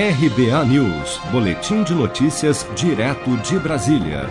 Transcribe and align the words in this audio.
RBA 0.00 0.64
News, 0.66 1.18
Boletim 1.32 1.82
de 1.82 1.92
Notícias, 1.92 2.64
direto 2.76 3.36
de 3.38 3.58
Brasília. 3.58 4.30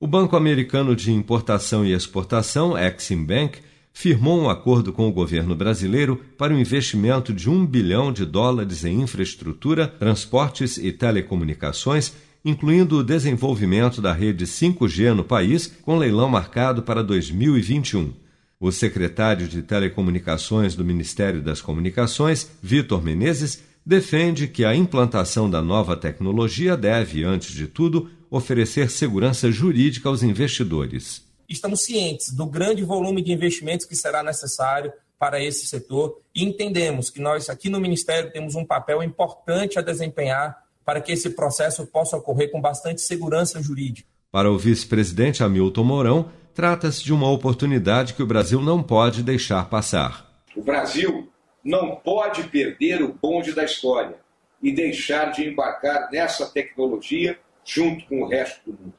O 0.00 0.06
Banco 0.08 0.34
Americano 0.34 0.96
de 0.96 1.12
Importação 1.12 1.86
e 1.86 1.92
Exportação, 1.92 2.76
Exim 2.76 3.22
Bank, 3.22 3.60
firmou 3.92 4.42
um 4.42 4.50
acordo 4.50 4.92
com 4.92 5.08
o 5.08 5.12
governo 5.12 5.54
brasileiro 5.54 6.20
para 6.36 6.52
um 6.52 6.58
investimento 6.58 7.32
de 7.32 7.48
um 7.48 7.64
bilhão 7.64 8.12
de 8.12 8.24
dólares 8.24 8.84
em 8.84 9.02
infraestrutura, 9.02 9.86
transportes 9.86 10.76
e 10.76 10.90
telecomunicações, 10.90 12.12
incluindo 12.44 12.98
o 12.98 13.04
desenvolvimento 13.04 14.02
da 14.02 14.12
rede 14.12 14.44
5G 14.44 15.14
no 15.14 15.22
país, 15.22 15.68
com 15.82 15.98
leilão 15.98 16.28
marcado 16.28 16.82
para 16.82 17.04
2021. 17.04 18.12
O 18.58 18.72
secretário 18.72 19.46
de 19.46 19.62
Telecomunicações 19.62 20.74
do 20.74 20.84
Ministério 20.84 21.40
das 21.40 21.60
Comunicações, 21.60 22.50
Vitor 22.60 23.00
Menezes, 23.02 23.69
defende 23.90 24.46
que 24.46 24.64
a 24.64 24.72
implantação 24.72 25.50
da 25.50 25.60
nova 25.60 25.96
tecnologia 25.96 26.76
deve, 26.76 27.24
antes 27.24 27.52
de 27.52 27.66
tudo, 27.66 28.08
oferecer 28.30 28.88
segurança 28.88 29.50
jurídica 29.50 30.08
aos 30.08 30.22
investidores. 30.22 31.28
Estamos 31.48 31.82
cientes 31.82 32.32
do 32.32 32.46
grande 32.46 32.84
volume 32.84 33.20
de 33.20 33.32
investimentos 33.32 33.84
que 33.84 33.96
será 33.96 34.22
necessário 34.22 34.92
para 35.18 35.42
esse 35.42 35.66
setor 35.66 36.20
e 36.32 36.44
entendemos 36.44 37.10
que 37.10 37.20
nós 37.20 37.50
aqui 37.50 37.68
no 37.68 37.80
Ministério 37.80 38.30
temos 38.30 38.54
um 38.54 38.64
papel 38.64 39.02
importante 39.02 39.76
a 39.76 39.82
desempenhar 39.82 40.56
para 40.84 41.00
que 41.00 41.10
esse 41.10 41.30
processo 41.30 41.84
possa 41.84 42.16
ocorrer 42.16 42.52
com 42.52 42.60
bastante 42.60 43.00
segurança 43.00 43.60
jurídica. 43.60 44.08
Para 44.30 44.52
o 44.52 44.56
vice-presidente 44.56 45.42
Hamilton 45.42 45.82
Mourão, 45.82 46.30
trata-se 46.54 47.02
de 47.02 47.12
uma 47.12 47.28
oportunidade 47.28 48.14
que 48.14 48.22
o 48.22 48.26
Brasil 48.26 48.62
não 48.62 48.84
pode 48.84 49.24
deixar 49.24 49.68
passar. 49.68 50.30
O 50.54 50.62
Brasil 50.62 51.19
não 51.64 51.96
pode 51.96 52.44
perder 52.44 53.02
o 53.02 53.12
bonde 53.12 53.52
da 53.52 53.64
história 53.64 54.16
e 54.62 54.72
deixar 54.72 55.32
de 55.32 55.48
embarcar 55.48 56.10
nessa 56.10 56.46
tecnologia 56.46 57.38
junto 57.64 58.04
com 58.06 58.22
o 58.22 58.28
resto 58.28 58.70
do 58.70 58.78
mundo. 58.78 58.94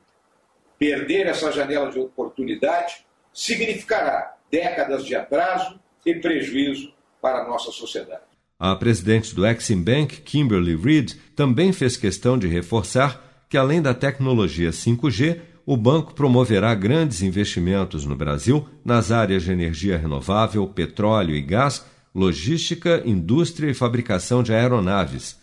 Perder 0.77 1.27
essa 1.27 1.51
janela 1.51 1.91
de 1.91 1.99
oportunidade 1.99 3.05
significará 3.33 4.35
décadas 4.49 5.05
de 5.05 5.15
atraso 5.15 5.79
e 6.05 6.15
prejuízo 6.15 6.93
para 7.21 7.43
a 7.43 7.47
nossa 7.47 7.71
sociedade. 7.71 8.23
A 8.59 8.75
presidente 8.75 9.33
do 9.33 9.45
Exim 9.45 9.81
Bank, 9.81 10.21
Kimberly 10.21 10.75
Reid, 10.75 11.15
também 11.35 11.71
fez 11.71 11.97
questão 11.97 12.37
de 12.37 12.47
reforçar 12.47 13.45
que, 13.49 13.57
além 13.57 13.81
da 13.81 13.93
tecnologia 13.93 14.69
5G, 14.69 15.41
o 15.65 15.77
banco 15.77 16.13
promoverá 16.13 16.73
grandes 16.73 17.21
investimentos 17.21 18.05
no 18.05 18.15
Brasil 18.15 18.67
nas 18.83 19.11
áreas 19.11 19.43
de 19.43 19.51
energia 19.51 19.97
renovável, 19.97 20.67
petróleo 20.67 21.35
e 21.35 21.41
gás 21.41 21.85
logística, 22.13 23.01
indústria 23.05 23.69
e 23.69 23.73
fabricação 23.73 24.43
de 24.43 24.53
aeronaves. 24.53 25.37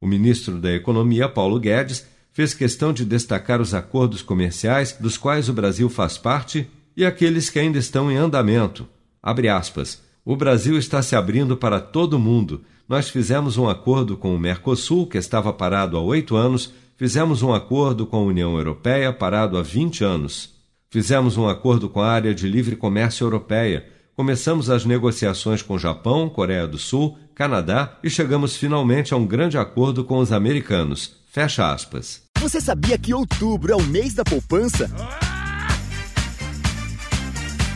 O 0.00 0.06
ministro 0.06 0.58
da 0.58 0.72
Economia, 0.72 1.28
Paulo 1.28 1.58
Guedes, 1.58 2.06
fez 2.32 2.54
questão 2.54 2.92
de 2.92 3.04
destacar 3.04 3.60
os 3.60 3.74
acordos 3.74 4.22
comerciais 4.22 4.92
dos 4.92 5.16
quais 5.16 5.48
o 5.48 5.52
Brasil 5.52 5.88
faz 5.88 6.16
parte 6.16 6.68
e 6.96 7.04
aqueles 7.04 7.50
que 7.50 7.58
ainda 7.58 7.78
estão 7.78 8.10
em 8.10 8.16
andamento. 8.16 8.88
Aspas. 9.22 10.02
O 10.24 10.36
Brasil 10.36 10.78
está 10.78 11.02
se 11.02 11.16
abrindo 11.16 11.56
para 11.56 11.80
todo 11.80 12.18
mundo. 12.18 12.62
Nós 12.88 13.08
fizemos 13.08 13.56
um 13.56 13.68
acordo 13.68 14.16
com 14.16 14.34
o 14.34 14.38
Mercosul, 14.38 15.06
que 15.06 15.18
estava 15.18 15.52
parado 15.52 15.96
há 15.96 16.00
oito 16.00 16.36
anos, 16.36 16.72
fizemos 16.96 17.42
um 17.42 17.52
acordo 17.52 18.06
com 18.06 18.16
a 18.18 18.22
União 18.22 18.56
Europeia, 18.56 19.12
parado 19.12 19.58
há 19.58 19.62
20 19.62 20.04
anos. 20.04 20.54
Fizemos 20.90 21.36
um 21.36 21.48
acordo 21.48 21.88
com 21.88 22.00
a 22.00 22.08
área 22.10 22.34
de 22.34 22.48
livre 22.48 22.76
comércio 22.76 23.24
europeia, 23.24 23.86
começamos 24.18 24.68
as 24.68 24.84
negociações 24.84 25.62
com 25.62 25.78
Japão, 25.78 26.28
Coreia 26.28 26.66
do 26.66 26.76
Sul, 26.76 27.16
Canadá 27.36 27.96
e 28.02 28.10
chegamos 28.10 28.56
finalmente 28.56 29.14
a 29.14 29.16
um 29.16 29.24
grande 29.24 29.56
acordo 29.56 30.02
com 30.02 30.18
os 30.18 30.32
americanos. 30.32 31.14
Fecha 31.30 31.72
aspas. 31.72 32.22
Você 32.40 32.60
sabia 32.60 32.98
que 32.98 33.14
outubro 33.14 33.72
é 33.72 33.76
o 33.76 33.82
mês 33.84 34.14
da 34.14 34.24
poupança? 34.24 34.90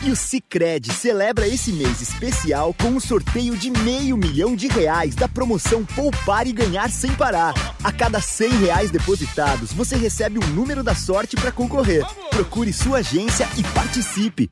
E 0.05 0.11
o 0.11 0.17
Cicred 0.17 0.91
celebra 0.91 1.47
esse 1.47 1.71
mês 1.71 2.01
especial 2.01 2.73
com 2.73 2.89
um 2.89 2.99
sorteio 2.99 3.55
de 3.55 3.71
meio 3.71 4.17
milhão 4.17 4.53
de 4.53 4.67
reais 4.67 5.15
da 5.15 5.29
promoção 5.29 5.85
Poupar 5.85 6.45
e 6.45 6.51
Ganhar 6.51 6.89
Sem 6.89 7.15
Parar. 7.15 7.53
A 7.81 7.89
cada 7.89 8.19
cem 8.19 8.49
reais 8.57 8.91
depositados, 8.91 9.71
você 9.71 9.95
recebe 9.95 10.39
um 10.39 10.47
número 10.49 10.83
da 10.83 10.93
sorte 10.93 11.37
para 11.37 11.53
concorrer. 11.53 12.05
Procure 12.31 12.73
sua 12.73 12.97
agência 12.97 13.47
e 13.57 13.63
participe 13.73 14.51